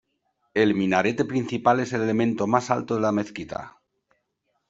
[0.55, 3.77] El minarete principal es el elemento más alto de la mezquita.